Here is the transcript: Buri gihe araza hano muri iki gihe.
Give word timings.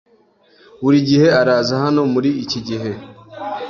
Buri 0.83 0.99
gihe 1.09 1.27
araza 1.41 1.73
hano 1.83 2.01
muri 2.13 2.29
iki 2.43 2.59
gihe. 2.67 2.91